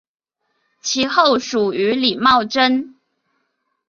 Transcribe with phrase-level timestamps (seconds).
[0.81, 2.95] 其后属于李茂贞。